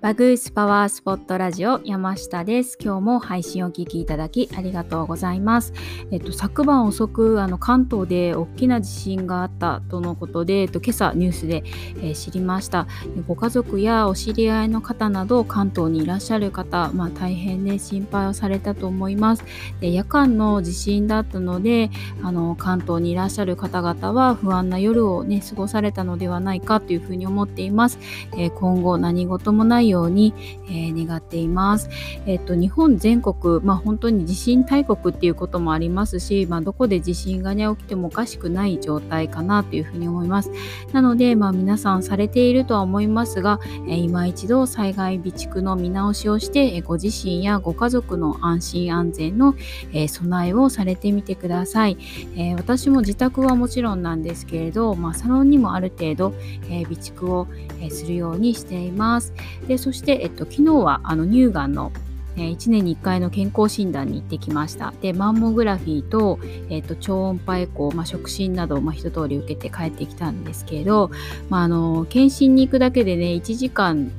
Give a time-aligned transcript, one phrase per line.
[0.00, 2.78] バグースパワースポットラジオ山下です。
[2.80, 5.74] 今日も配信をお聞きいただきありがとうございます。
[6.10, 11.64] えっと、昨晩遅くあの関東で大きな地震があったとのことで、えっと、今朝ニュースで、
[11.98, 12.86] えー、知りました。
[13.28, 19.44] ご家族やお知り合いの方など関東にいらっしゃる方、まあ、大変ね心配をされたと思います。
[19.80, 21.90] で夜間の地震だったので
[22.22, 27.98] あの関東にいらっしゃる方々は不安な夜をね過ごされたのではないかというふうに思っています。
[28.32, 30.34] えー、今後何事もないように、
[30.66, 31.90] えー、願っています。
[32.26, 40.50] えっと、日本全国、まあ、本当に地震大国っていうこともありますし、まあ、どこで地震がね起きてもおかしくない状態かなというふうに思います。
[40.92, 49.54] なので、まあ、皆さんされているとは思いますが、えー、今一度災害備蓄の見直しをして、えー、ご自身やご家族の安心安全の、
[49.92, 51.96] えー、備えをされてみてください。
[52.36, 56.32] えー、私も自宅はもちろんなんですけれど、まあ、サロンにもある程度、
[56.68, 57.46] えー、備蓄を、
[57.80, 59.32] えー、するようにしています。
[59.66, 61.92] でそして、えっと、昨日はあの乳がんの
[62.36, 64.94] え1年に1回の健康診断に行ってきました。
[65.00, 71.10] で、マンモグラフィーと、えーと、超音波エコー、まあ、触診など、まあ、一通り受けて帰ってきたんですけど、
[71.48, 74.10] まあ、あの検診に行くだけでね1時間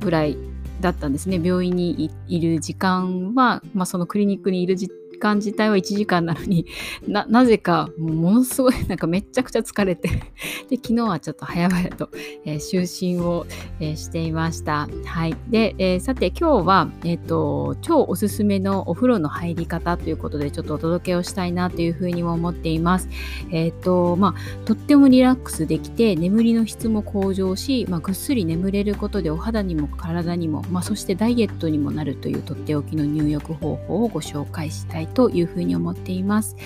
[0.00, 0.36] ぐらい
[0.80, 6.66] だったんですね病院にいる時間は、まあ、そのクリニックにいる時間自体は1時間なのに
[7.06, 10.08] ななぜかものすごい なんかめちゃくちゃ疲れて
[10.68, 12.08] で昨日はちょっと早々と、
[12.44, 13.46] えー、就寝を、
[13.78, 14.88] えー、していました。
[15.04, 23.08] はい、で、えー、さて今日は、えーと、超おすすめのお風呂の入り方ということでちょっとお届けをしたいなというふうにも思っています。
[23.50, 36.56] えっ、とまあとってもリラックスできて眠りの質も向上し、まあ、ぐっすり眠れることでお肌にも体にも、まあ、そしてダイエットにもなるというとっておきの入浴方法をご紹介したいというふうに思っています。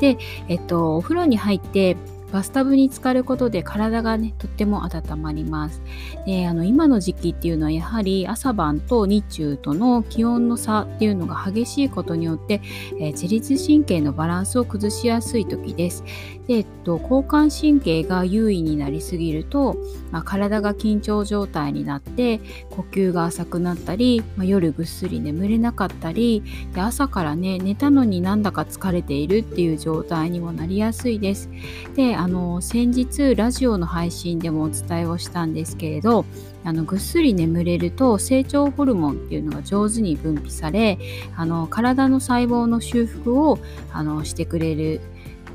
[0.00, 1.96] で、えっと、お風呂に入って
[2.32, 5.82] バスタブに浸かることで体がねとっても温まります。
[6.26, 12.62] であの今の時期っていうのはやはり朝晩と日中との気温の差っていうのが激しいことによって、
[12.98, 16.04] えー、自律神経のバランスを崩しやすい時です。
[16.52, 19.74] で、えっと、交感神経が優位になりすぎると、
[20.10, 22.40] まあ、体が緊張状態になって
[22.70, 26.42] 呼吸が浅くなったり、まあ、夜ぐっすり眠れなかったり
[26.74, 31.48] で朝からね寝たのになんだか疲れているっていう状態にもなりやすいです。
[31.94, 36.26] であの先日ラジオの配信でもお伝えをしたんですけれど
[36.64, 40.98] あのぐっすり眠れると成長ホルモンっていうのが上手に分泌され
[41.34, 43.58] あの体の細胞の修復を
[43.92, 45.00] あのしてくれる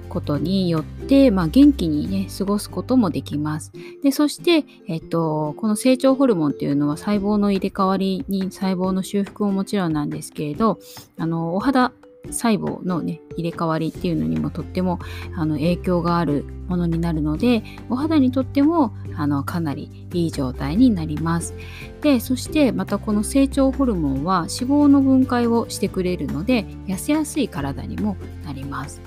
[0.08, 3.72] ことによって、まあ、元気にね過ごすこともできます。
[4.04, 10.80] でそして、えっと、この成長ホルモンっていうのは細胞の入れ替わりに細胞の修復ももちろんなんですけれど
[11.18, 11.92] あのお肌
[12.28, 15.00] 細胞のね入れ替わりっていうのにもとっても
[15.36, 21.54] あの影響があるものになるのでお肌にとってもあのかなりいい状態になります。
[22.02, 29.02] でそしてまたこの成長ホルモンは脂肪の分解をしてくれるので痩せやすい体にもなります。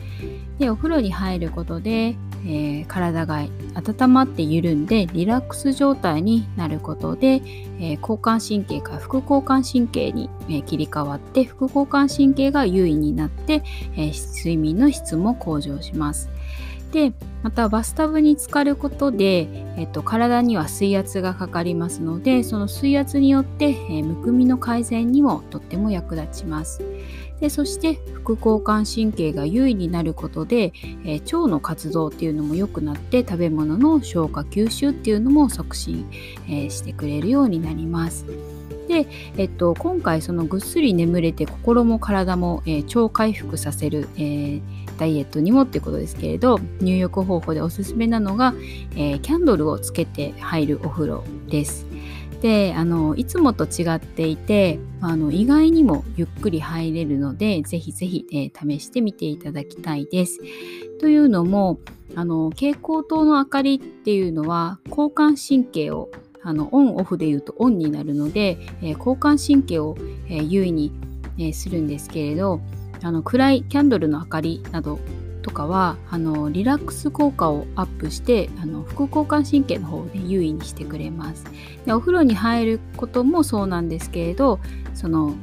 [0.58, 7.42] でお風呂に入ることで、えー、体が温まって緩んでリラックス状態になることで、
[7.78, 13.62] えー、交感神経から副交感神経に、えー、切り替わって副交感神経が優位になって、
[13.96, 16.30] え睡眠の質も向上します。
[16.92, 17.12] で
[17.42, 26.82] またバスタブに浸かることで、えっと、体には水圧がかかりますのでその水圧によって、え、むくみの改善にもとっても役立ちます。
[27.40, 30.72] でそして副交感神経が優位になることで、
[31.04, 36.08] えー、腸の活動っていうのも良くなって食べ物の消化吸収っていうのも促進、
[36.46, 38.26] えー、してくれるようになります。
[38.90, 39.06] で、
[39.36, 44.62] えっと、今回そのぐっすり眠れて心も体も、えー、超回復させる、えー、
[44.98, 48.52] ダイエットにもっていうことですけれど入浴方法でおすすめなのが、
[48.96, 51.89] えー、キャンドルをつけて入るお風呂です。
[52.40, 60.38] であのいつもと違っていてあの意外にもゆっくり入れるのでぜひぜひ、え、試してみていただきたいです。
[61.00, 61.80] というのも
[62.14, 66.10] あの蛍光灯の明かりっていうのは交感神経を
[66.42, 69.96] あのオンオフで言うとオンになるので、えー、交感神経を、
[70.28, 70.92] えー、優位に、
[71.38, 72.60] え、するんですけれど
[73.02, 74.98] あの暗いキャンドルの明かりなど
[75.50, 81.44] とかはあのリラックス効果をアップしてあの副交感神経の方で優位にしてくれます
[81.84, 84.60] でお風呂に入ることもそうなんですけれど
[84.94, 85.34] その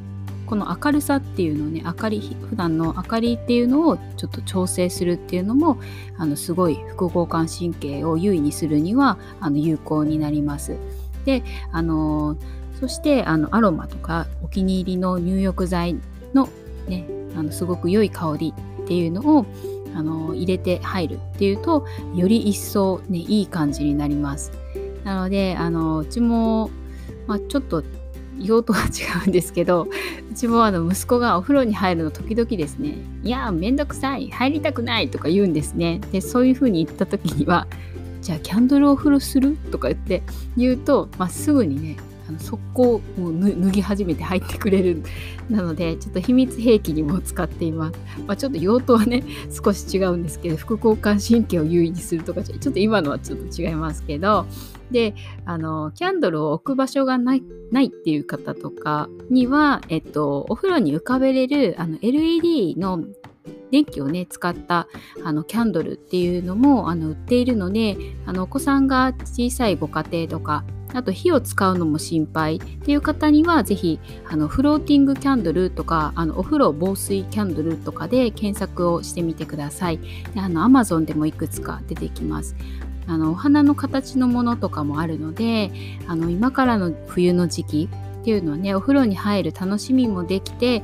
[0.46, 5.78] この明るさっていうのをね明かり普段の明かりっていうのをちょっと調整するっていうのも
[6.18, 10.78] あのすごい副交感神経を優位にするにはあの有効になります。
[11.26, 11.44] で
[11.74, 12.38] あの
[12.80, 15.98] そしてあのアロマとかお気に入りの入浴剤
[16.34, 16.48] の
[16.88, 17.06] ね
[17.36, 19.46] あのすごく良い香りっていうのを
[19.96, 21.86] あの入れて入るっていうと
[22.16, 24.52] より一層ねいい感じになります。
[25.04, 26.70] なのであのうちも、
[27.28, 27.84] まあ、ちょっと
[28.40, 29.88] 用途は違うんですけど
[30.32, 37.68] うちもあの息子がお風呂に入るの時々ですね「いやめんどくさい入りたくない」とか言うんですねでそういうふうに言った時には
[38.22, 40.24] 「じゃあキャンドルお風呂する?」とか言って
[40.56, 41.98] 言うと、まあ、すぐにね
[42.28, 45.04] あの速攻もう脱ぎ始めて入ってくれる
[45.50, 54.46] なのでちょっと秘密兵器にも使っています、まあ、ちょっと用途はね 少し違うんですけど副交感神経を優位にするとかちょっと今のはちょっと違いますけど
[54.92, 55.16] で
[55.46, 63.04] あのキャンドルを置く場所がないないっていう方とかには、えっと、お風呂に浮かべれるあの LED の
[63.72, 64.88] 電気をね使った
[65.24, 80.00] あのキャンドルっていうのもあの売っているのであのお子さんが小さいご家庭とかあと火を使うのも心配っていう方には是非あのフローティングキャンドルとかあのお風呂防水キャンドルとかで検索をしてみてください。
[80.34, 82.56] であの Amazon でもいくつか出てきます。
[83.08, 85.72] あのお花の形のものとかもあるので
[86.08, 87.90] あの今からの冬の時期
[88.28, 90.84] っていうのはねお風呂に入る楽しみもできて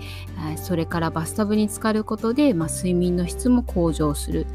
[0.56, 4.48] それからバスタブに浸かることで、まあ、睡眠の質も向上する。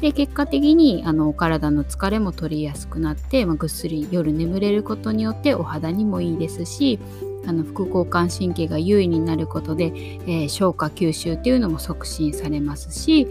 [0.00, 7.00] で結果的にあのお体の疲れも取りやすくなって、まあ、ぐっすり夜眠れることによってお肌にもいいですし
[7.46, 13.26] あの副交感神経が優位になることで、えー、消化吸収っていうのも促進されますし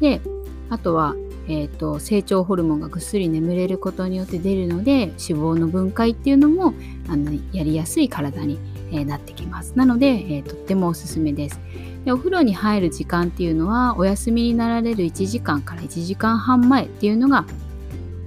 [0.00, 0.20] で
[0.68, 1.14] あとは、
[1.48, 6.74] えーと、成長ホルモンがぐっすり眠れることによって出るので脂肪の分解っていうのも
[7.08, 8.58] あのやりやすい体に、
[8.92, 9.72] えー、なってきます。
[9.74, 11.58] なので、えー、とってもおすすめです。
[12.04, 17.44] でお風呂に入る時間っていうのはお休みになられる1時間から1時間半前っていうのが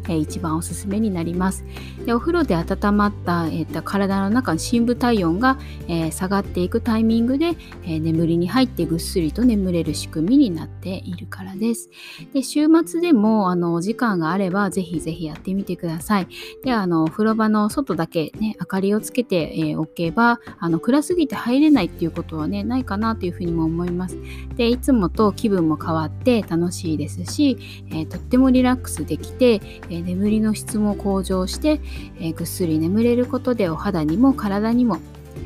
[0.07, 1.63] えー、一番おすすめになります。
[2.05, 5.57] でお風呂で温まった、えー、と体の中の深部体温が、
[5.87, 11.89] えー、下がっていくタイミングで、えー、眠りに入ってぐっすりと眠れる仕組みになっているからです。
[12.33, 16.27] で週末でもあのお時間があればぜひぜひやってみてください。
[16.63, 24.17] であのお風呂場の外だけ、ね、明かりをつけて、えおけばあの暗すぎて入れないっていうことはねないかなというふうにも思います。
[24.55, 27.57] でいつもと気分も変わって楽しいですし、
[27.91, 29.61] えとってもリラックスできて、
[29.91, 31.81] え眠りの質も向上して、
[32.19, 34.99] えぐっすり眠れることでお肌にも体にも、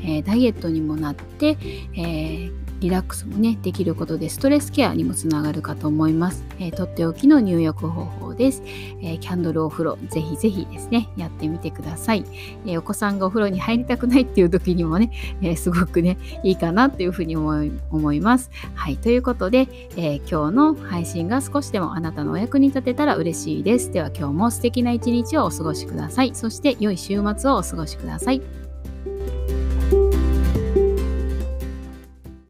[0.04, 1.58] えダイエットにもなって、
[1.94, 8.62] えーリラックスもねできることでストレスケアにもつながるかと思います、えー、とっておきの入浴方法です、
[9.00, 12.24] えー、キャンドルお風呂ぜひぜひですねやってみてください、
[12.66, 15.10] えー、お子さんがお風呂に入りたくないっていう時にもね、
[15.42, 18.50] えすごくねいいかなっていうふうに思い思います。
[18.74, 23.90] はいということで、え今日の配信が少しでもあなたのお役に立てたら嬉しいです。
[23.92, 26.34] では今日も素敵な一日をお過ごしください。
[26.34, 28.65] そして良い週末をお過ごしください。